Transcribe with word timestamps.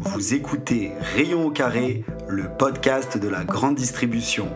Vous 0.00 0.34
écoutez 0.34 0.92
Rayon 0.98 1.46
au 1.46 1.50
carré, 1.50 2.04
le 2.28 2.48
podcast 2.56 3.16
de 3.16 3.28
la 3.28 3.44
grande 3.44 3.76
distribution. 3.76 4.48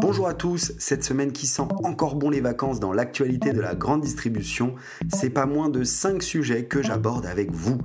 Bonjour 0.00 0.26
à 0.26 0.34
tous, 0.34 0.72
cette 0.78 1.04
semaine 1.04 1.30
qui 1.30 1.46
sent 1.46 1.68
encore 1.84 2.16
bon 2.16 2.30
les 2.30 2.40
vacances 2.40 2.80
dans 2.80 2.92
l'actualité 2.92 3.52
de 3.52 3.60
la 3.60 3.74
grande 3.74 4.00
distribution, 4.00 4.74
c'est 5.08 5.30
pas 5.30 5.46
moins 5.46 5.68
de 5.68 5.84
5 5.84 6.22
sujets 6.22 6.64
que 6.64 6.82
j'aborde 6.82 7.26
avec 7.26 7.52
vous. 7.52 7.78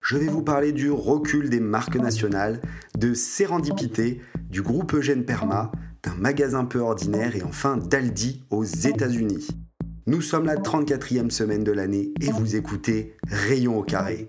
Je 0.00 0.16
vais 0.16 0.28
vous 0.28 0.42
parler 0.42 0.72
du 0.72 0.90
recul 0.90 1.50
des 1.50 1.60
marques 1.60 1.96
nationales, 1.96 2.60
de 2.96 3.14
Sérendipité, 3.14 4.20
du 4.48 4.62
groupe 4.62 4.94
Eugène 4.94 5.24
Perma, 5.24 5.72
d'un 6.04 6.14
magasin 6.14 6.64
peu 6.64 6.78
ordinaire 6.78 7.34
et 7.34 7.42
enfin 7.42 7.76
d'Aldi 7.76 8.44
aux 8.50 8.64
États-Unis. 8.64 9.48
Nous 10.04 10.20
sommes 10.20 10.46
la 10.46 10.56
34e 10.56 11.30
semaine 11.30 11.62
de 11.62 11.70
l'année 11.70 12.12
et 12.20 12.32
vous 12.32 12.56
écoutez 12.56 13.14
Rayon 13.28 13.78
au 13.78 13.84
carré. 13.84 14.26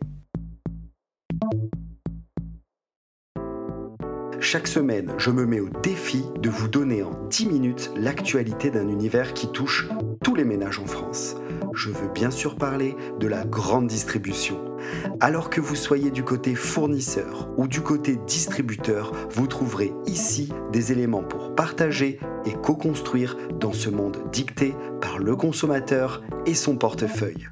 Chaque 4.40 4.68
semaine, 4.68 5.12
je 5.18 5.32
me 5.32 5.48
mets 5.48 5.62
au 5.62 5.70
défi 5.82 6.26
de 6.40 6.50
vous 6.50 6.68
donner 6.68 7.02
en 7.02 7.28
10 7.28 7.48
minutes 7.48 7.92
l'actualité 7.96 8.70
d'un 8.70 8.88
univers 8.88 9.34
qui 9.34 9.52
touche 9.52 9.90
tous 10.24 10.36
les 10.36 10.44
ménages 10.44 10.78
en 10.78 10.86
France. 10.86 11.38
Je 11.74 11.90
veux 11.90 12.10
bien 12.10 12.30
sûr 12.30 12.56
parler 12.56 12.96
de 13.20 13.28
la 13.28 13.44
grande 13.44 13.88
distribution. 13.88 14.60
Alors 15.20 15.50
que 15.50 15.60
vous 15.60 15.76
soyez 15.76 16.12
du 16.12 16.24
côté 16.24 16.54
fournisseur 16.54 17.50
ou 17.58 17.68
du 17.68 17.82
côté 17.82 18.18
distributeur, 18.28 19.12
vous 19.32 19.48
trouverez 19.48 19.92
ici 20.06 20.50
des 20.72 20.92
éléments 20.92 21.24
pour 21.24 21.56
partager 21.56 22.20
et 22.46 22.54
co-construire 22.54 23.38
dans 23.60 23.74
ce 23.74 23.90
monde 23.90 24.18
dicté 24.32 24.76
par 25.02 25.20
le 25.20 25.36
consommateur 25.36 26.22
et 26.46 26.56
son 26.56 26.78
portefeuille. 26.78 27.50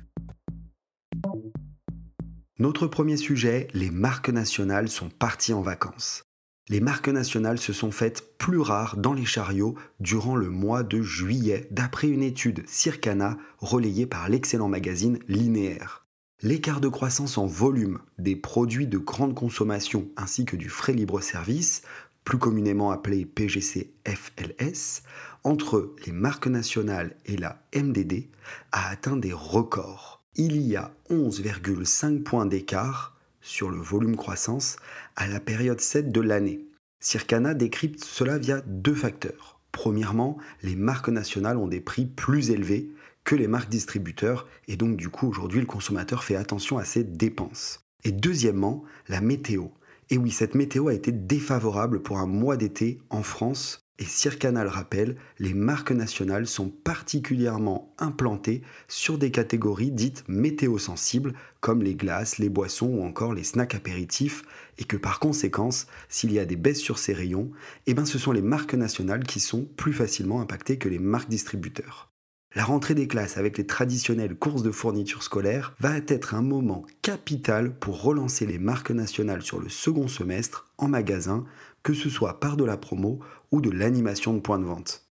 Notre 2.60 2.88
premier 2.88 3.18
sujet, 3.18 3.68
les 3.74 3.90
marques 3.90 4.30
nationales 4.30 4.90
sont 4.90 5.10
parties 5.10 5.54
en 5.54 5.62
vacances 5.62 6.24
les 6.72 6.80
marques 6.80 7.10
nationales 7.10 7.60
se 7.60 7.74
sont 7.74 7.92
faites 7.92 8.38
plus 8.38 8.60
rares 8.60 8.96
dans 8.96 9.12
les 9.12 9.26
chariots 9.26 9.76
durant 10.00 10.38
le 10.38 10.50
mois 10.50 10.84
de 10.84 11.02
juillet, 11.02 11.68
d'après 11.70 12.08
une 12.08 12.24
étude 12.24 12.64
Circana 12.66 13.38
relayée 13.58 14.06
par 14.06 14.30
l'excellent 14.30 14.70
magazine 14.70 15.20
Linéaire. 15.28 16.06
L'écart 16.42 16.80
de 16.80 16.88
croissance 16.88 17.38
en 17.38 17.46
volume 17.46 18.00
des 18.18 18.38
produits 18.38 18.88
de 18.88 18.98
grande 18.98 19.36
consommation 19.36 20.08
ainsi 20.16 20.46
que 20.46 20.56
du 20.56 20.70
frais 20.70 20.94
libre-service, 20.94 21.82
plus 22.24 22.38
communément 22.38 22.92
appelé 22.92 23.26
PGC-FLS, 23.26 25.04
entre 25.44 25.96
les 26.06 26.12
marques 26.12 26.48
nationales 26.48 27.16
et 27.26 27.38
la 27.38 27.64
MDD 27.76 28.28
a 28.72 28.90
atteint 28.90 29.18
des 29.18 29.34
records. 29.34 30.22
Il 30.36 30.62
y 30.62 30.76
a 30.76 30.94
11,5 31.10 32.24
points 32.24 32.46
d'écart 32.46 33.18
sur 33.42 33.70
le 33.70 33.80
volume 33.80 34.16
croissance 34.16 34.78
à 35.16 35.28
la 35.28 35.40
période 35.40 35.82
7 35.82 36.12
de 36.12 36.22
l'année. 36.22 36.66
Circana 37.00 37.54
décrypte 37.54 38.04
cela 38.04 38.38
via 38.38 38.62
deux 38.68 38.94
facteurs. 38.94 39.60
Premièrement, 39.72 40.38
les 40.62 40.76
marques 40.76 41.10
nationales 41.10 41.58
ont 41.58 41.68
des 41.68 41.82
prix 41.82 42.06
plus 42.06 42.52
élevés 42.52 42.92
que 43.24 43.36
les 43.36 43.48
marques 43.48 43.70
distributeurs 43.70 44.48
et 44.68 44.78
donc 44.78 44.98
du 44.98 45.10
coup 45.10 45.28
aujourd'hui 45.28 45.60
le 45.60 45.66
consommateur 45.66 46.24
fait 46.24 46.36
attention 46.36 46.78
à 46.78 46.86
ses 46.86 47.04
dépenses. 47.04 47.82
Et 48.04 48.12
deuxièmement, 48.12 48.84
la 49.08 49.22
météo. 49.22 49.68
Et 50.12 50.18
oui, 50.18 50.30
cette 50.30 50.56
météo 50.56 50.90
a 50.90 50.94
été 50.94 51.14
défavorable 51.14 52.02
pour 52.02 52.20
un 52.20 52.28
mois 52.28 52.58
d'été 52.58 53.00
en 53.10 53.24
France 53.24 53.82
et 53.98 54.04
Circana 54.04 54.64
le 54.64 54.70
rappelle, 54.70 55.16
les 55.40 55.54
marques 55.54 55.92
nationales 55.92 56.48
sont 56.48 56.70
particulièrement 56.70 57.94
implantées 57.98 58.62
sur 58.88 59.18
des 59.18 59.32
catégories 59.32 59.92
dites 59.92 60.24
météo-sensibles, 60.28 61.34
comme 61.60 61.82
les 61.82 61.96
glaces, 61.96 62.40
les 62.40 62.50
boissons 62.50 62.88
ou 62.88 63.04
encore 63.04 63.34
les 63.34 63.44
snacks 63.44 63.76
apéritifs, 63.76 64.42
et 64.80 64.84
que 64.84 64.98
par 64.98 65.20
conséquence, 65.20 65.88
s'il 66.10 66.34
y 66.34 66.40
a 66.40 66.46
des 66.46 66.56
baisses 66.56 66.82
sur 66.82 66.98
ces 66.98 67.14
rayons, 67.14 67.52
eh 67.86 67.94
ben 67.94 68.06
ce 68.06 68.18
sont 68.18 68.32
les 68.32 68.42
marques 68.42 68.74
nationales 68.74 69.24
qui 69.24 69.40
sont 69.40 69.66
plus 69.78 69.94
facilement 69.94 70.42
impactées 70.42 70.78
que 70.78 70.90
les 70.90 71.00
marques 71.00 71.30
distributeurs. 71.30 72.11
La 72.54 72.66
rentrée 72.66 72.96
des 72.96 73.08
classes 73.08 73.38
avec 73.38 73.58
les 73.58 73.66
traditionnelles 73.66 74.36
courses 74.36 74.62
de 74.62 74.72
fournitures 74.72 75.24
scolaires 75.24 75.74
va 75.80 76.00
être 76.08 76.36
un 76.36 76.42
moment 76.42 76.84
capital 77.02 77.74
pour 77.74 78.02
relancer 78.02 78.46
les 78.46 78.60
marques 78.60 78.92
nationales 78.92 79.42
sur 79.42 79.62
le 79.62 79.70
second 79.70 80.10
semestre 80.10 80.70
en 80.78 80.90
magasin, 80.90 81.46
que 81.82 81.94
ce 81.94 82.10
soit 82.10 82.42
par 82.42 82.58
de 82.58 82.66
la 82.66 82.76
promo 82.76 83.20
ou 83.52 83.62
de 83.62 83.70
l'animation 83.70 84.34
de 84.34 84.42
points 84.42 84.60
de 84.60 84.66
vente. 84.66 85.08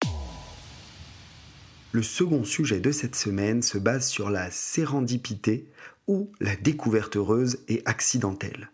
Le 1.93 2.03
second 2.03 2.45
sujet 2.45 2.79
de 2.79 2.93
cette 2.93 3.17
semaine 3.17 3.63
se 3.63 3.79
base 3.79 4.07
sur 4.07 4.29
la 4.29 4.51
sérendipité 4.51 5.67
ou 6.07 6.31
la 6.41 6.57
découverte 6.57 7.17
heureuse 7.17 7.61
et 7.69 7.81
accidentelle. 7.87 8.71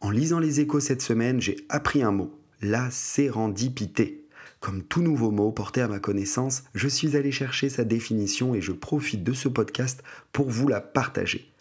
En 0.00 0.10
lisant 0.10 0.40
les 0.40 0.60
échos 0.60 0.80
cette 0.80 1.02
semaine, 1.02 1.40
j'ai 1.40 1.56
appris 1.70 2.02
un 2.02 2.12
mot, 2.12 2.38
la 2.60 2.90
sérendipité. 2.90 4.27
Comme 4.60 4.82
tout 4.82 5.02
nouveau 5.02 5.30
mot 5.30 5.52
porté 5.52 5.80
à 5.80 5.88
ma 5.88 6.00
connaissance, 6.00 6.64
je 6.74 6.88
suis 6.88 7.16
allé 7.16 7.30
chercher 7.30 7.68
sa 7.68 7.84
définition 7.84 8.54
et 8.54 8.60
je 8.60 8.72
profite 8.72 9.22
de 9.22 9.32
ce 9.32 9.48
podcast 9.48 10.02
pour 10.32 10.50
vous 10.50 10.68
la 10.68 10.80
partager. 10.80 11.52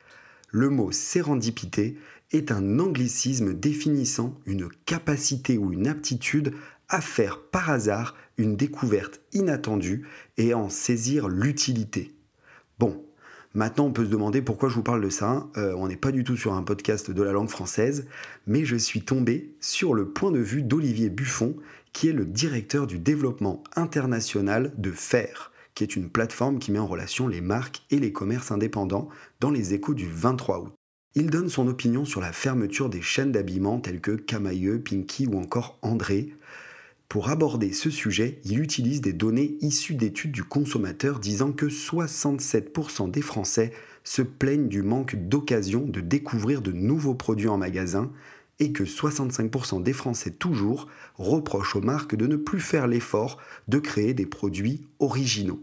Le 0.50 0.70
mot 0.70 0.92
sérendipité 0.92 1.98
est 2.32 2.52
un 2.52 2.80
anglicisme 2.80 3.54
définissant 3.54 4.40
une 4.46 4.70
capacité 4.86 5.58
ou 5.58 5.74
une 5.74 5.88
aptitude 5.88 6.54
à 6.90 7.02
faire 7.02 7.40
par 7.40 7.70
hasard 7.70 8.16
une 8.38 8.56
découverte 8.56 9.22
inattendue 9.34 10.08
et 10.38 10.54
en 10.54 10.70
saisir 10.70 11.28
l'utilité. 11.28 12.16
Bon, 12.80 13.07
maintenant 13.54 13.86
on 13.86 13.92
peut 13.92 14.06
se 14.06 14.10
demander 14.10 14.42
pourquoi 14.42 14.70
je 14.70 14.76
vous 14.76 14.84
parle 14.84 15.02
de 15.02 15.10
ça. 15.10 15.48
Euh, 15.58 15.74
on 15.78 15.88
n'est 15.88 15.96
pas 15.96 16.12
du 16.12 16.24
tout 16.24 16.38
sur 16.38 16.54
un 16.54 16.64
podcast 16.64 17.12
de 17.12 17.24
la 17.24 17.32
langue 17.32 17.50
française, 17.50 18.08
mais 18.46 18.66
je 18.66 18.76
suis 18.76 19.02
tombé 19.02 19.56
sur 19.60 19.94
le 19.94 20.10
point 20.10 20.32
de 20.32 20.40
vue 20.40 20.64
d'Olivier 20.64 21.10
Buffon, 21.10 21.56
qui 21.94 22.10
est 22.10 22.14
le 22.14 22.26
directeur 22.26 22.88
du 22.88 23.00
développement 23.00 23.64
international 23.76 24.74
de 24.78 24.92
FAIR, 24.92 25.52
qui 25.74 25.84
est 25.84 25.96
une 25.96 26.10
plateforme 26.10 26.60
qui 26.60 26.72
met 26.72 26.80
en 26.80 26.88
relation 26.88 27.28
les 27.28 27.42
marques 27.42 27.84
et 27.92 28.00
les 28.00 28.12
commerces 28.12 28.52
indépendants 28.52 29.10
dans 29.40 29.52
les 29.52 29.74
échos 29.74 29.94
du 29.94 30.08
23 30.08 30.60
août. 30.60 30.74
Il 31.16 31.32
donne 31.32 31.50
son 31.50 31.68
opinion 31.68 32.06
sur 32.06 32.22
la 32.22 32.32
fermeture 32.32 32.90
des 32.90 33.02
chaînes 33.02 33.32
d'habillement 33.32 33.80
telles 33.80 34.02
que 34.02 34.12
Camailleux, 34.12 34.80
Pinky 34.80 35.26
ou 35.26 35.40
encore 35.40 35.80
André. 35.82 36.36
Pour 37.10 37.30
aborder 37.30 37.72
ce 37.72 37.90
sujet, 37.90 38.42
il 38.44 38.60
utilise 38.60 39.00
des 39.00 39.14
données 39.14 39.58
issues 39.62 39.96
d'études 39.96 40.34
du 40.34 40.44
consommateur 40.44 41.20
disant 41.20 41.54
que 41.54 41.68
67% 41.68 43.10
des 43.10 43.22
Français 43.22 43.72
se 44.04 44.22
plaignent 44.22 44.68
du 44.68 44.82
manque 44.82 45.16
d'occasion 45.16 45.86
de 45.86 46.02
découvrir 46.02 46.62
de 46.62 46.74
nouveaux 46.74 47.16
produits 47.16 47.48
en 47.48 47.58
magasin 47.58 48.12
et 48.60 48.74
que 48.74 48.84
65% 48.84 49.84
des 49.84 49.94
Français 49.94 50.32
toujours 50.32 50.90
reprochent 51.16 51.78
aux 51.78 51.82
marques 51.82 52.16
de 52.16 52.28
ne 52.28 52.36
plus 52.36 52.60
faire 52.60 52.88
l'effort 52.88 53.38
de 53.70 53.80
créer 53.80 54.14
des 54.14 54.26
produits 54.26 54.86
originaux. 55.00 55.62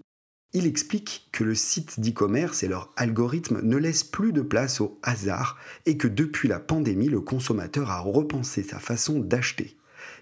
Il 0.55 0.67
explique 0.67 1.29
que 1.33 1.45
le 1.45 1.55
site 1.55 2.01
d'e-commerce 2.01 2.63
et 2.63 2.69
leur 2.69 2.91
algorithme 2.97 3.61
ne 3.63 3.77
laissent 3.77 4.05
plus 4.05 4.33
de 4.33 4.41
place 4.41 4.81
au 4.81 4.99
hasard 5.03 5.59
et 5.85 5.99
que 5.99 6.09
depuis 6.09 6.49
la 6.49 6.61
pandémie, 6.61 7.09
le 7.09 7.21
consommateur 7.21 7.91
a 7.91 7.99
repensé 7.99 8.63
sa 8.63 8.79
façon 8.79 9.19
d'acheter. 9.19 9.77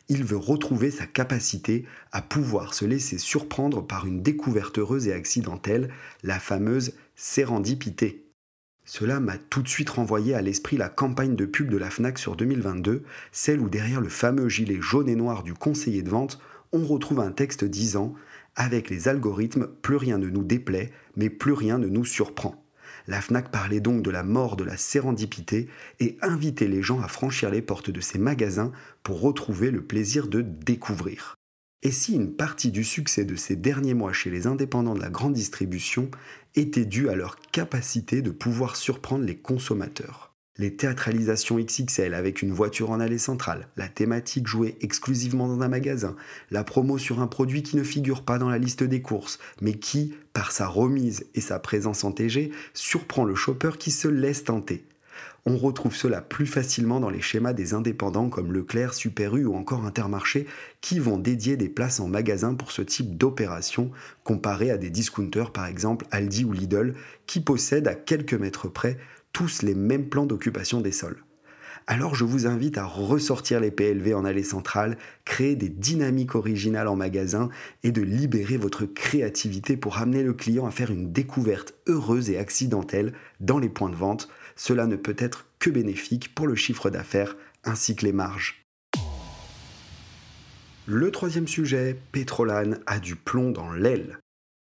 Il 0.09 0.25
veut 0.25 0.37
retrouver 0.37 0.91
sa 0.91 1.07
capacité 1.07 1.85
à 2.11 2.23
pouvoir 2.23 2.75
se 2.75 2.85
laisser 2.85 3.19
surprendre 3.19 3.87
par 3.87 4.07
une 4.07 4.23
découverte 4.23 4.79
heureuse 4.79 5.09
et 5.09 5.13
accidentelle, 5.13 5.91
la 6.23 6.39
fameuse 6.39 6.95
sérendipité. 7.15 8.27
Cela 8.85 9.21
m'a 9.21 9.39
tout 9.39 9.63
de 9.63 9.69
suite 9.69 9.91
renvoyé 9.91 10.35
à 10.35 10.43
l'esprit 10.43 10.77
la 10.77 10.89
campagne 10.89 11.37
de 11.37 11.47
pub 11.47 11.71
de 11.71 11.77
la 11.77 11.89
FNAC 11.89 12.19
sur 12.19 12.35
2022, 12.35 13.05
celle 13.31 13.61
où 13.61 13.69
derrière 13.69 14.01
le 14.01 14.09
fameux 14.09 14.49
gilet 14.49 14.81
jaune 14.81 15.09
et 15.09 15.15
noir 15.15 15.45
du 15.45 15.55
conseiller 15.55 16.03
de 16.03 16.11
vente, 16.11 16.41
on 16.73 16.85
retrouve 16.85 17.21
un 17.21 17.33
texte 17.33 17.65
disant 17.65 18.15
Avec 18.57 18.91
les 18.91 19.09
algorithmes, 19.09 19.69
plus 19.83 19.97
rien 19.97 20.19
ne 20.19 20.29
nous 20.29 20.43
déplaît, 20.43 20.91
mais 21.17 21.31
plus 21.31 21.53
rien 21.53 21.79
ne 21.79 21.87
nous 21.87 22.05
surprend. 22.05 22.62
La 23.07 23.21
FNAC 23.21 23.51
parlait 23.51 23.81
donc 23.81 24.03
de 24.03 24.11
la 24.11 24.23
mort 24.23 24.57
de 24.57 24.65
la 24.65 24.77
sérendipité 24.77 25.69
et 26.01 26.19
invitait 26.23 26.69
les 26.69 26.83
gens 26.83 27.01
à 27.01 27.09
franchir 27.09 27.51
les 27.51 27.63
portes 27.63 27.91
de 27.91 28.01
ces 28.01 28.19
magasins 28.19 28.73
pour 29.03 29.21
retrouver 29.21 29.71
le 29.71 29.83
plaisir 29.83 30.29
de 30.29 30.41
découvrir. 30.43 31.37
Et 31.83 31.91
si 31.91 32.15
une 32.15 32.35
partie 32.35 32.71
du 32.71 32.85
succès 32.85 33.25
de 33.25 33.35
ces 33.35 33.57
derniers 33.57 33.95
mois 33.95 34.13
chez 34.13 34.31
les 34.31 34.47
indépendants 34.47 34.95
de 34.95 35.01
la 35.01 35.11
grande 35.11 35.35
distribution 35.35 36.11
était 36.55 36.85
due 36.85 37.09
à 37.09 37.17
leur 37.17 37.37
capacité 37.37 38.23
de 38.23 38.31
pouvoir 38.31 38.77
surprendre 38.77 39.25
les 39.25 39.37
consommateurs? 39.37 40.32
Les 40.59 40.77
théâtralisations 40.77 41.59
XXL 41.59 42.13
avec 42.13 42.43
une 42.43 42.53
voiture 42.53 42.91
en 42.91 43.01
allée 43.01 43.19
centrale, 43.19 43.69
la 43.77 43.89
thématique 43.89 44.47
jouée 44.47 44.77
exclusivement 44.81 45.49
dans 45.49 45.63
un 45.63 45.69
magasin, 45.69 46.15
la 46.51 46.63
promo 46.63 46.99
sur 46.99 47.21
un 47.21 47.27
produit 47.27 47.63
qui 47.63 47.77
ne 47.77 47.83
figure 47.83 48.23
pas 48.23 48.39
dans 48.39 48.51
la 48.51 48.59
liste 48.59 48.83
des 48.83 49.01
courses, 49.01 49.39
mais 49.63 49.75
qui, 49.75 50.15
par 50.35 50.53
sa 50.53 50.67
remise 50.67 51.25
et 51.35 51.41
sa 51.41 51.59
présence 51.59 52.05
en 52.05 52.13
TG, 52.13 52.53
surprend 52.75 53.25
le 53.25 53.35
shopper 53.35 53.79
qui 53.79 53.91
se 53.91 54.09
laisse 54.09 54.45
tenter. 54.45 54.85
On 55.45 55.57
retrouve 55.57 55.97
cela 55.97 56.21
plus 56.21 56.47
facilement 56.47 57.01
dans 57.01 57.11
les 57.11 57.21
schémas 57.21 57.53
des 57.53 57.75
indépendants 57.75 58.29
comme 58.29 58.53
Leclerc, 58.53 58.95
Super 58.95 59.37
U 59.37 59.45
ou 59.45 59.57
encore 59.57 59.85
Intermarché 59.85 60.47
qui 60.81 61.01
vont 61.01 61.19
dédier 61.19 61.57
des 61.57 61.69
places 61.69 61.99
en 61.99 62.07
magasin 62.07 62.55
pour 62.55 62.71
ce 62.71 62.83
type 62.83 63.17
d'opération 63.17 63.91
comparé 64.23 64.71
à 64.71 64.77
des 64.77 64.91
discounters 64.91 65.51
par 65.51 65.67
exemple 65.67 66.07
Aldi 66.13 66.45
ou 66.45 66.53
Lidl 66.53 66.95
qui 67.27 67.41
possèdent 67.41 67.89
à 67.89 67.95
quelques 67.95 68.35
mètres 68.35 68.69
près 68.69 68.99
tous 69.33 69.63
les 69.63 69.75
mêmes 69.75 70.09
plans 70.09 70.27
d'occupation 70.27 70.81
des 70.81 70.93
sols 70.93 71.23
alors 71.87 72.15
je 72.15 72.25
vous 72.25 72.47
invite 72.47 72.79
à 72.79 72.85
ressortir 72.85 73.61
les 73.61 73.71
PLV 73.71 74.15
en 74.15 74.25
allée 74.25 74.45
centrale, 74.45 74.97
créer 75.25 75.57
des 75.57 75.69
dynamiques 75.69 76.35
originales 76.35 76.89
en 76.89 76.97
magasin 76.97 77.49
et 77.83 77.93
de 77.93 78.03
libérer 78.03 78.57
votre 78.57 78.85
créativité 78.85 79.77
pour 79.77 79.99
amener 79.99 80.23
le 80.23 80.33
client 80.33 80.67
à 80.67 80.71
faire 80.71 80.91
une 80.91 81.13
découverte 81.13 81.75
heureuse 81.89 82.31
et 82.31 82.39
accidentelle 82.39 83.15
dans 83.41 83.59
les 83.59 83.69
points 83.69 83.91
de 83.91 83.97
vente. 83.97 84.29
Cela 84.55 84.87
ne 84.87 84.97
peut 84.97 85.17
être 85.19 85.47
que 85.59 85.71
bénéfique 85.71 86.35
pour 86.35 86.47
le 86.47 86.55
chiffre 86.55 86.91
d'affaires 86.91 87.37
ainsi 87.65 87.97
que 87.97 88.05
les 88.05 88.13
marges. 88.13 88.65
Le 90.87 91.11
troisième 91.11 91.49
sujet, 91.49 91.97
Petrolane 92.11 92.81
a 92.87 92.99
du 92.99 93.15
plomb 93.15 93.51
dans 93.51 93.73
l'aile. 93.73 94.19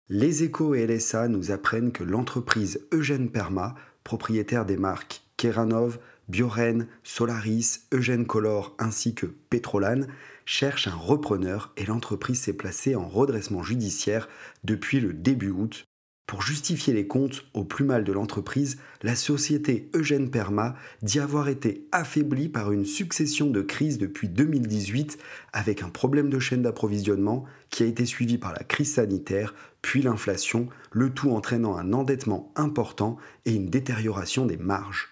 Les 0.09 0.43
échos 0.45 0.75
et 0.75 0.87
LSA 0.87 1.29
nous 1.29 1.51
apprennent 1.51 1.91
que 1.91 2.05
l'entreprise 2.05 2.87
Eugène 2.93 3.31
Perma, 3.31 3.75
propriétaire 4.05 4.67
des 4.67 4.77
marques 4.77 5.23
Keranov, 5.37 5.99
Bioren, 6.29 6.87
Solaris, 7.03 7.81
Eugène 7.93 8.27
Color 8.27 8.75
ainsi 8.79 9.15
que 9.15 9.27
Petrolane 9.27 10.07
cherchent 10.47 10.89
un 10.89 10.95
repreneur 10.95 11.73
et 11.77 11.87
l'entreprise 11.87 12.41
s'est 12.41 12.57
placée 12.57 12.95
en 12.95 13.09
redressement 13.09 13.63
judiciaire 13.63 14.29
depuis 14.63 15.01
le 15.01 15.13
début 15.13 15.51
août. 15.51 15.87
Pour 16.27 16.41
justifier 16.41 16.95
les 16.95 17.07
comptes 17.07 17.45
au 17.53 17.65
plus 17.65 17.85
mal 17.85 18.03
de 18.03 18.13
l'entreprise, 18.13 18.79
la 19.03 19.15
société 19.15 19.91
Eugène 19.95 20.31
Perma 20.31 20.75
dit 21.03 21.21
avoir 21.21 21.49
été 21.49 21.87
affaiblie 21.93 22.49
par 22.49 22.73
une 22.73 22.87
succession 22.87 23.51
de 23.51 23.61
crises 23.61 23.99
depuis 23.99 24.31
2018 24.31 25.19
avec 25.53 25.83
un 25.83 25.91
problème 25.91 26.31
de 26.31 26.39
chaîne 26.39 26.63
d'approvisionnement 26.63 27.45
qui 27.75 27.83
a 27.83 27.87
été 27.87 28.07
suivi 28.07 28.39
par 28.39 28.53
la 28.53 28.63
crise 28.63 28.95
sanitaire, 28.95 29.53
puis 29.83 30.01
l'inflation, 30.01 30.69
le 30.93 31.11
tout 31.11 31.33
entraînant 31.33 31.77
un 31.77 31.93
endettement 31.93 32.53
important 32.55 33.17
et 33.47 33.53
une 33.53 33.67
détérioration 33.67 34.47
des 34.47 34.57
marges. 34.57 35.09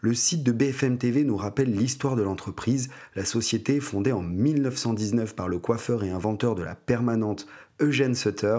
Le 0.00 0.14
site 0.14 0.44
de 0.44 0.52
BFM 0.52 0.96
TV 0.96 1.24
nous 1.24 1.36
rappelle 1.36 1.74
l'histoire 1.74 2.14
de 2.14 2.22
l'entreprise. 2.22 2.88
La 3.16 3.24
société, 3.24 3.80
fondée 3.80 4.12
en 4.12 4.22
1919 4.22 5.34
par 5.34 5.48
le 5.48 5.58
coiffeur 5.58 6.04
et 6.04 6.10
inventeur 6.10 6.54
de 6.54 6.62
la 6.62 6.76
permanente 6.76 7.48
Eugène 7.80 8.14
Sutter, 8.14 8.58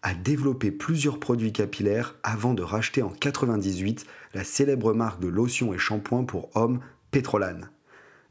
a 0.00 0.14
développé 0.14 0.70
plusieurs 0.70 1.20
produits 1.20 1.52
capillaires 1.52 2.14
avant 2.22 2.54
de 2.54 2.62
racheter 2.62 3.02
en 3.02 3.08
1998 3.08 4.06
la 4.32 4.44
célèbre 4.44 4.94
marque 4.94 5.20
de 5.20 5.28
lotion 5.28 5.74
et 5.74 5.78
shampoing 5.78 6.24
pour 6.24 6.48
hommes 6.56 6.80
Petrolane. 7.10 7.68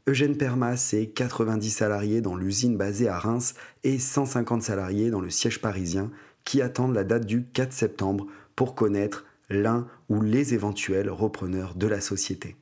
Eugène 0.06 0.36
Perma, 0.36 0.76
c'est 0.76 1.06
90 1.06 1.70
salariés 1.70 2.20
dans 2.20 2.36
l'usine 2.36 2.76
basée 2.76 3.08
à 3.08 3.18
Reims 3.18 3.54
et 3.84 3.98
150 3.98 4.62
salariés 4.62 5.10
dans 5.10 5.22
le 5.22 5.30
siège 5.30 5.62
parisien 5.62 6.10
qui 6.44 6.60
attendent 6.60 6.94
la 6.94 7.04
date 7.04 7.24
du 7.24 7.44
4 7.44 7.72
septembre 7.72 8.26
pour 8.54 8.74
connaître 8.74 9.24
l'un 9.48 9.86
ou 10.10 10.20
les 10.20 10.52
éventuels 10.52 11.08
repreneurs 11.08 11.74
de 11.74 11.86
la 11.86 12.02
société. 12.02 12.54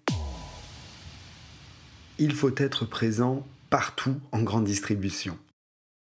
Il 2.18 2.32
faut 2.32 2.54
être 2.56 2.84
présent 2.84 3.44
partout 3.70 4.14
en 4.30 4.42
grande 4.42 4.64
distribution. 4.64 5.36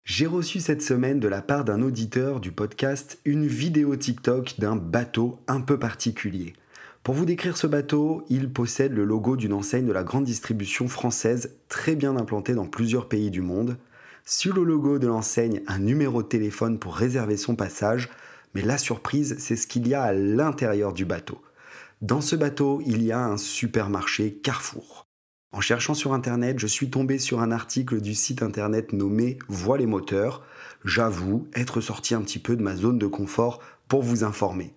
J'ai 0.04 0.26
reçu 0.26 0.60
cette 0.60 0.82
semaine 0.82 1.20
de 1.20 1.28
la 1.28 1.40
part 1.40 1.64
d'un 1.64 1.80
auditeur 1.80 2.40
du 2.40 2.52
podcast 2.52 3.18
une 3.24 3.46
vidéo 3.46 3.96
TikTok 3.96 4.56
d'un 4.58 4.76
bateau 4.76 5.40
un 5.46 5.62
peu 5.62 5.78
particulier. 5.78 6.52
Pour 7.04 7.14
vous 7.14 7.26
décrire 7.26 7.58
ce 7.58 7.66
bateau, 7.66 8.24
il 8.30 8.50
possède 8.50 8.94
le 8.94 9.04
logo 9.04 9.36
d'une 9.36 9.52
enseigne 9.52 9.84
de 9.84 9.92
la 9.92 10.04
grande 10.04 10.24
distribution 10.24 10.88
française 10.88 11.58
très 11.68 11.96
bien 11.96 12.16
implantée 12.16 12.54
dans 12.54 12.64
plusieurs 12.64 13.10
pays 13.10 13.30
du 13.30 13.42
monde. 13.42 13.76
Sur 14.24 14.54
le 14.54 14.64
logo 14.64 14.98
de 14.98 15.06
l'enseigne, 15.06 15.60
un 15.66 15.78
numéro 15.78 16.22
de 16.22 16.28
téléphone 16.28 16.78
pour 16.78 16.96
réserver 16.96 17.36
son 17.36 17.56
passage, 17.56 18.08
mais 18.54 18.62
la 18.62 18.78
surprise, 18.78 19.36
c'est 19.38 19.54
ce 19.54 19.66
qu'il 19.66 19.86
y 19.86 19.92
a 19.92 20.02
à 20.02 20.14
l'intérieur 20.14 20.94
du 20.94 21.04
bateau. 21.04 21.42
Dans 22.00 22.22
ce 22.22 22.36
bateau, 22.36 22.80
il 22.86 23.02
y 23.02 23.12
a 23.12 23.22
un 23.22 23.36
supermarché 23.36 24.36
Carrefour. 24.42 25.06
En 25.52 25.60
cherchant 25.60 25.92
sur 25.92 26.14
Internet, 26.14 26.58
je 26.58 26.66
suis 26.66 26.88
tombé 26.88 27.18
sur 27.18 27.42
un 27.42 27.52
article 27.52 28.00
du 28.00 28.14
site 28.14 28.42
Internet 28.42 28.94
nommé 28.94 29.38
Voix 29.48 29.76
les 29.76 29.84
moteurs. 29.84 30.42
J'avoue 30.86 31.48
être 31.54 31.82
sorti 31.82 32.14
un 32.14 32.22
petit 32.22 32.38
peu 32.38 32.56
de 32.56 32.62
ma 32.62 32.76
zone 32.76 32.98
de 32.98 33.06
confort 33.06 33.60
pour 33.88 34.02
vous 34.02 34.24
informer. 34.24 34.72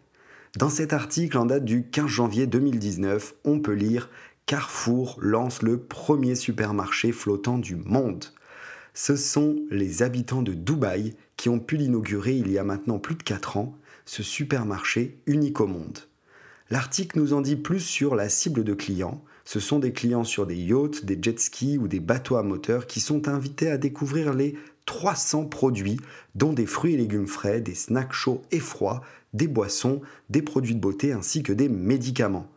Dans 0.57 0.69
cet 0.69 0.91
article 0.91 1.37
en 1.37 1.45
date 1.45 1.65
du 1.65 1.83
15 1.83 2.07
janvier 2.07 2.47
2019, 2.47 3.35
on 3.43 3.59
peut 3.59 3.73
lire 3.73 4.09
Carrefour 4.47 5.19
lance 5.21 5.61
le 5.61 5.77
premier 5.77 6.33
supermarché 6.33 7.11
flottant 7.11 7.59
du 7.59 7.75
monde. 7.75 8.25
Ce 8.95 9.15
sont 9.15 9.57
les 9.69 10.01
habitants 10.01 10.41
de 10.41 10.55
Dubaï 10.55 11.13
qui 11.35 11.49
ont 11.49 11.59
pu 11.59 11.77
l'inaugurer 11.77 12.33
il 12.33 12.49
y 12.49 12.57
a 12.57 12.63
maintenant 12.63 12.97
plus 12.97 13.13
de 13.13 13.21
4 13.21 13.57
ans, 13.57 13.77
ce 14.05 14.23
supermarché 14.23 15.19
unique 15.27 15.61
au 15.61 15.67
monde. 15.67 15.99
L'article 16.71 17.19
nous 17.19 17.33
en 17.33 17.41
dit 17.41 17.55
plus 17.55 17.81
sur 17.81 18.15
la 18.15 18.27
cible 18.27 18.63
de 18.63 18.73
clients. 18.73 19.23
Ce 19.45 19.59
sont 19.59 19.77
des 19.77 19.93
clients 19.93 20.23
sur 20.23 20.47
des 20.47 20.57
yachts, 20.57 21.05
des 21.05 21.19
jet 21.21 21.39
skis 21.39 21.77
ou 21.77 21.87
des 21.87 21.99
bateaux 21.99 22.35
à 22.35 22.41
moteur 22.41 22.87
qui 22.87 22.99
sont 22.99 23.27
invités 23.27 23.69
à 23.69 23.77
découvrir 23.77 24.33
les 24.33 24.55
300 24.87 25.45
produits, 25.45 25.99
dont 26.33 26.53
des 26.53 26.65
fruits 26.65 26.95
et 26.95 26.97
légumes 26.97 27.27
frais, 27.27 27.61
des 27.61 27.75
snacks 27.75 28.13
chauds 28.13 28.41
et 28.51 28.59
froids, 28.59 29.03
des 29.37 29.47
boissons, 29.47 30.01
des 30.29 30.41
produits 30.41 30.75
de 30.75 30.81
beauté 30.81 31.13
ainsi 31.13 31.43
que 31.43 31.53
des 31.53 31.69
médicaments. 31.69 32.49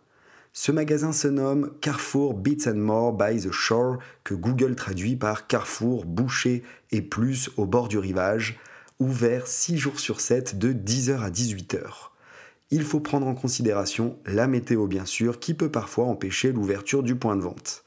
Ce 0.52 0.72
magasin 0.72 1.12
se 1.12 1.28
nomme 1.28 1.70
Carrefour 1.80 2.34
Beats 2.34 2.68
and 2.68 2.78
More 2.78 3.12
by 3.12 3.40
the 3.40 3.52
Shore, 3.52 3.98
que 4.24 4.34
Google 4.34 4.74
traduit 4.74 5.14
par 5.14 5.46
Carrefour, 5.46 6.04
boucher 6.04 6.64
et 6.90 7.02
plus 7.02 7.50
au 7.56 7.66
bord 7.66 7.86
du 7.86 7.98
rivage 7.98 8.58
ouvert 8.98 9.46
6 9.46 9.78
jours 9.78 10.00
sur 10.00 10.20
7 10.20 10.58
de 10.58 10.72
10h 10.72 11.20
à 11.20 11.30
18h. 11.30 12.10
Il 12.72 12.82
faut 12.82 13.00
prendre 13.00 13.26
en 13.26 13.34
considération 13.34 14.18
la 14.26 14.46
météo 14.46 14.86
bien 14.86 15.06
sûr 15.06 15.38
qui 15.38 15.54
peut 15.54 15.70
parfois 15.70 16.04
empêcher 16.06 16.52
l'ouverture 16.52 17.02
du 17.02 17.14
point 17.14 17.36
de 17.36 17.42
vente. 17.42 17.84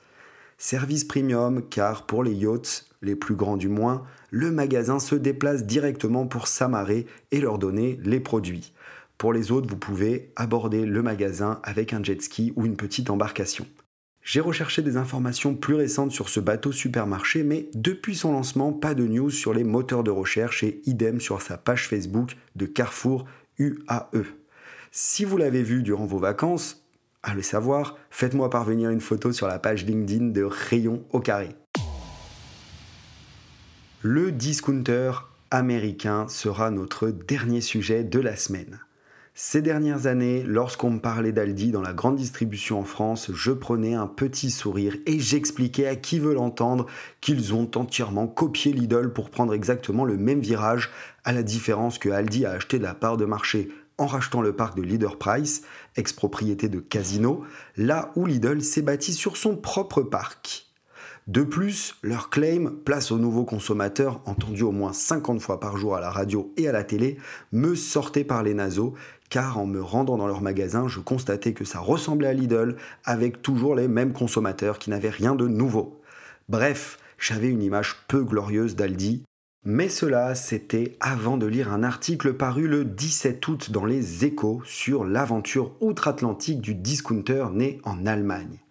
Service 0.58 1.04
premium 1.04 1.62
car 1.70 2.06
pour 2.06 2.24
les 2.24 2.34
yachts, 2.34 2.88
les 3.04 3.16
plus 3.16 3.36
grands 3.36 3.58
du 3.58 3.70
moins, 3.70 4.04
le 4.32 4.52
magasin 4.52 4.98
se 4.98 5.14
déplace 5.14 5.66
directement 5.66 6.26
pour 6.26 6.48
s'amarrer 6.48 7.06
et 7.32 7.40
leur 7.40 7.60
donner 7.60 8.00
les 8.04 8.20
produits. 8.20 8.74
Pour 9.20 9.34
les 9.34 9.52
autres, 9.52 9.70
vous 9.70 9.78
pouvez 9.78 10.32
aborder 10.36 10.86
le 10.86 11.04
magasin 11.04 11.60
avec 11.64 11.94
un 11.94 12.04
jet 12.04 12.22
ski 12.22 12.52
ou 12.56 12.66
une 12.66 12.76
petite 12.76 13.10
embarcation. 13.10 13.68
J'ai 14.24 14.40
recherché 14.40 14.82
des 14.82 14.96
informations 14.96 15.54
plus 15.54 15.76
récentes 15.76 16.12
sur 16.12 16.30
ce 16.30 16.40
bateau 16.40 16.72
supermarché, 16.72 17.44
mais 17.44 17.68
depuis 17.76 18.16
son 18.16 18.32
lancement, 18.32 18.72
pas 18.72 18.94
de 18.94 19.06
news 19.06 19.30
sur 19.30 19.54
les 19.54 19.66
moteurs 19.66 20.04
de 20.04 20.12
recherche 20.12 20.64
et 20.64 20.82
idem 20.86 21.20
sur 21.20 21.42
sa 21.42 21.58
page 21.58 21.90
Facebook 21.90 22.38
de 22.56 22.66
Carrefour 22.66 23.26
UAE. 23.60 24.24
Si 24.92 25.26
vous 25.26 25.38
l'avez 25.38 25.62
vu 25.62 25.84
durant 25.84 26.06
vos 26.06 26.20
vacances, 26.20 26.86
à 27.22 27.34
le 27.34 27.42
savoir, 27.42 27.98
faites-moi 28.12 28.50
parvenir 28.50 28.90
une 28.92 29.02
photo 29.02 29.34
sur 29.34 29.48
la 29.48 29.60
page 29.60 29.86
LinkedIn 29.86 30.28
de 30.28 30.44
Rayon 30.44 31.04
au 31.12 31.20
carré. 31.20 31.50
Le 34.06 34.34
discounter 34.34 35.14
américain 35.50 36.28
sera 36.28 36.72
notre 36.72 37.08
dernier 37.08 37.62
sujet 37.62 38.04
de 38.04 38.20
la 38.20 38.36
semaine. 38.36 38.82
Ces 39.34 39.62
dernières 39.62 40.08
années, 40.08 40.44
lorsqu'on 40.44 40.90
me 40.90 41.00
parlait 41.00 41.32
d'Aldi 41.32 41.72
dans 41.72 41.82
la 41.82 41.94
grande 41.94 42.18
distribution 42.18 42.82
en 42.82 42.84
France, 42.84 43.32
je 43.34 43.54
prenais 43.54 43.94
un 43.94 44.08
petit 44.08 44.52
sourire 44.52 44.98
et 45.06 45.22
j'expliquais 45.22 45.88
à 45.88 45.96
qui 45.96 46.20
veut 46.20 46.34
l'entendre 46.34 46.86
qu'ils 47.22 47.54
ont 47.54 47.72
entièrement 47.76 48.28
copié 48.28 48.74
Lidl 48.74 49.14
pour 49.14 49.30
prendre 49.30 49.54
exactement 49.54 50.04
le 50.04 50.18
même 50.18 50.42
virage, 50.42 50.92
à 51.24 51.32
la 51.32 51.42
différence 51.42 51.98
que 51.98 52.10
Aldi 52.10 52.46
a 52.46 52.52
acheté 52.52 52.80
de 52.80 52.84
la 52.84 52.96
part 52.96 53.16
de 53.16 53.24
marché 53.24 53.70
en 53.98 54.06
rachetant 54.06 54.42
le 54.42 54.54
parc 54.54 54.76
de 54.76 54.82
Leader 54.82 55.18
Price, 55.18 55.62
ex-propriété 55.96 56.68
de 56.68 56.82
Casino, 56.82 57.46
là 57.78 58.12
où 58.18 58.26
Lidl 58.26 58.62
s'est 58.64 58.82
bâti 58.82 59.14
sur 59.14 59.38
son 59.38 59.56
propre 59.56 60.02
parc. 60.02 60.73
De 61.28 61.44
plus, 61.44 61.96
leur 62.04 62.30
claim, 62.30 62.74
place 62.84 63.10
aux 63.12 63.18
nouveaux 63.18 63.46
consommateurs, 63.46 64.20
entendu 64.26 64.64
au 64.64 64.72
moins 64.72 64.92
50 64.92 65.40
fois 65.40 65.62
par 65.62 65.78
jour 65.78 65.96
à 65.96 66.02
la 66.02 66.10
radio 66.10 66.54
et 66.58 66.68
à 66.68 66.74
la 66.74 66.84
télé, 66.84 67.18
me 67.54 67.76
sortait 67.76 68.26
par 68.26 68.44
les 68.44 68.54
naseaux, 68.54 68.94
car 69.30 69.58
en 69.58 69.66
me 69.66 69.82
rendant 69.82 70.18
dans 70.18 70.28
leur 70.28 70.42
magasin, 70.42 70.90
je 70.90 71.00
constatais 71.00 71.54
que 71.54 71.64
ça 71.64 71.80
ressemblait 71.80 72.28
à 72.28 72.34
Lidl, 72.34 72.76
avec 73.06 73.42
toujours 73.42 73.74
les 73.74 73.88
mêmes 73.88 74.12
consommateurs 74.12 74.80
qui 74.80 74.90
n'avaient 74.90 75.10
rien 75.10 75.34
de 75.34 75.48
nouveau. 75.48 76.02
Bref, 76.50 77.00
j'avais 77.18 77.48
une 77.48 77.64
image 77.64 77.96
peu 78.10 78.26
glorieuse 78.26 78.76
d'Aldi, 78.76 79.24
mais 79.64 79.88
cela, 79.88 80.36
c'était 80.36 80.98
avant 81.00 81.38
de 81.38 81.46
lire 81.46 81.72
un 81.72 81.84
article 81.84 82.34
paru 82.34 82.68
le 82.68 82.84
17 82.84 83.48
août 83.48 83.72
dans 83.72 83.86
les 83.86 84.26
Échos 84.26 84.62
sur 84.66 85.06
l'aventure 85.06 85.72
outre-Atlantique 85.80 86.60
du 86.60 86.76
discounter 86.76 87.46
né 87.54 87.80
en 87.86 88.06
Allemagne 88.06 88.63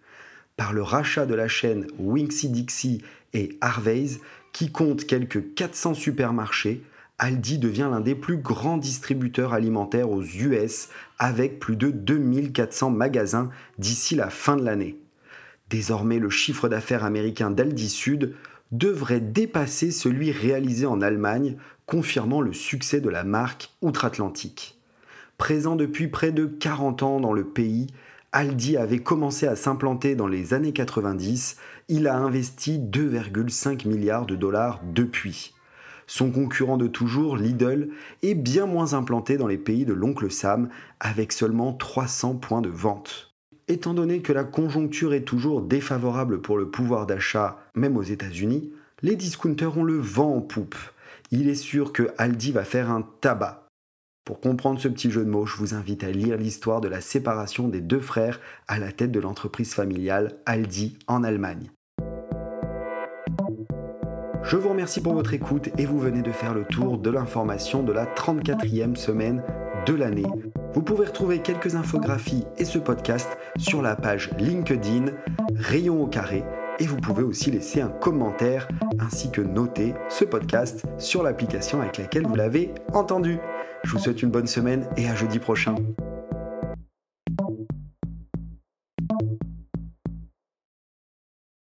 par 0.57 0.73
le 0.73 0.81
rachat 0.81 1.25
de 1.25 1.35
la 1.35 1.47
chaîne 1.47 1.87
Winksy 1.97 2.49
Dixie 2.49 3.01
et 3.33 3.57
Harvey's 3.61 4.19
qui 4.51 4.71
compte 4.71 5.05
quelques 5.05 5.53
400 5.55 5.95
supermarchés, 5.95 6.83
Aldi 7.19 7.57
devient 7.57 7.89
l'un 7.91 8.01
des 8.01 8.15
plus 8.15 8.37
grands 8.37 8.77
distributeurs 8.77 9.53
alimentaires 9.53 10.09
aux 10.09 10.23
US 10.23 10.89
avec 11.19 11.59
plus 11.59 11.75
de 11.75 11.89
2400 11.89 12.91
magasins 12.91 13.49
d'ici 13.77 14.15
la 14.15 14.29
fin 14.29 14.55
de 14.55 14.63
l'année. 14.63 14.97
Désormais, 15.69 16.19
le 16.19 16.29
chiffre 16.29 16.69
d'affaires 16.69 17.03
américain 17.03 17.49
d'Aldi 17.49 17.89
Sud 17.89 18.35
devrait 18.71 19.21
dépasser 19.21 19.91
celui 19.91 20.31
réalisé 20.31 20.85
en 20.85 21.01
Allemagne, 21.01 21.57
confirmant 21.85 22.41
le 22.41 22.53
succès 22.53 23.01
de 23.01 23.09
la 23.09 23.23
marque 23.23 23.69
outre-Atlantique. 23.81 24.79
Présent 25.37 25.75
depuis 25.75 26.07
près 26.07 26.31
de 26.31 26.45
40 26.45 27.03
ans 27.03 27.19
dans 27.19 27.33
le 27.33 27.45
pays, 27.45 27.87
Aldi 28.35 28.77
avait 28.77 28.97
commencé 28.97 29.45
à 29.45 29.55
s'implanter 29.55 30.15
dans 30.15 30.25
les 30.25 30.55
années 30.55 30.73
90, 30.73 31.57
il 31.87 32.07
a 32.07 32.17
investi 32.17 32.79
2,5 32.79 33.87
milliards 33.87 34.25
de 34.25 34.35
dollars 34.35 34.81
depuis. 34.91 35.53
Son 36.07 36.31
concurrent 36.31 36.77
de 36.77 36.87
toujours, 36.87 37.37
Lidl, 37.37 37.89
est 38.23 38.33
bien 38.33 38.65
moins 38.65 38.95
implanté 38.95 39.37
dans 39.37 39.45
les 39.45 39.59
pays 39.59 39.85
de 39.85 39.93
l'oncle 39.93 40.31
Sam, 40.31 40.69
avec 40.99 41.31
seulement 41.31 41.73
300 41.73 42.37
points 42.37 42.61
de 42.61 42.69
vente. 42.69 43.35
Étant 43.67 43.93
donné 43.93 44.21
que 44.23 44.33
la 44.33 44.43
conjoncture 44.43 45.13
est 45.13 45.25
toujours 45.25 45.61
défavorable 45.61 46.41
pour 46.41 46.57
le 46.57 46.71
pouvoir 46.71 47.05
d'achat, 47.05 47.59
même 47.75 47.97
aux 47.97 48.01
États-Unis, 48.01 48.73
les 49.03 49.15
discounters 49.15 49.77
ont 49.77 49.83
le 49.83 49.99
vent 49.99 50.37
en 50.37 50.41
poupe. 50.41 50.75
Il 51.29 51.49
est 51.49 51.55
sûr 51.55 51.93
que 51.93 52.09
Aldi 52.17 52.51
va 52.51 52.63
faire 52.63 52.89
un 52.89 53.07
tabac. 53.21 53.62
Pour 54.25 54.39
comprendre 54.39 54.79
ce 54.79 54.87
petit 54.87 55.11
jeu 55.11 55.25
de 55.25 55.29
mots, 55.29 55.45
je 55.45 55.57
vous 55.57 55.73
invite 55.73 56.05
à 56.05 56.11
lire 56.11 56.37
l'histoire 56.37 56.79
de 56.79 56.87
la 56.87 57.01
séparation 57.01 57.67
des 57.67 57.81
deux 57.81 57.99
frères 57.99 58.39
à 58.69 58.79
la 58.79 58.93
tête 58.93 59.11
de 59.11 59.19
l'entreprise 59.19 59.73
familiale 59.73 60.37
Aldi 60.45 60.97
en 61.07 61.25
Allemagne. 61.25 61.71
Je 64.43 64.55
vous 64.55 64.69
remercie 64.69 65.01
pour 65.01 65.13
votre 65.13 65.33
écoute 65.33 65.69
et 65.77 65.85
vous 65.85 65.99
venez 65.99 66.21
de 66.21 66.31
faire 66.31 66.53
le 66.53 66.63
tour 66.63 66.99
de 66.99 67.09
l'information 67.09 67.83
de 67.83 67.91
la 67.91 68.05
34e 68.05 68.95
semaine 68.95 69.43
de 69.85 69.93
l'année. 69.93 70.23
Vous 70.73 70.83
pouvez 70.83 71.05
retrouver 71.05 71.39
quelques 71.39 71.75
infographies 71.75 72.45
et 72.57 72.65
ce 72.65 72.77
podcast 72.77 73.29
sur 73.57 73.81
la 73.81 73.97
page 73.97 74.29
LinkedIn 74.37 75.07
Rayon 75.55 76.01
au 76.01 76.07
carré 76.07 76.45
et 76.79 76.85
vous 76.85 76.97
pouvez 76.97 77.23
aussi 77.23 77.51
laisser 77.51 77.81
un 77.81 77.89
commentaire 77.89 78.67
ainsi 78.99 79.31
que 79.31 79.41
noter 79.41 79.93
ce 80.09 80.25
podcast 80.25 80.85
sur 80.97 81.23
l'application 81.23 81.81
avec 81.81 81.97
laquelle 81.97 82.25
vous 82.25 82.35
l'avez 82.35 82.73
entendu. 82.93 83.37
Je 83.83 83.91
vous 83.91 83.99
souhaite 83.99 84.21
une 84.21 84.29
bonne 84.29 84.47
semaine 84.47 84.87
et 84.97 85.09
à 85.09 85.15
jeudi 85.15 85.39
prochain. 85.39 85.75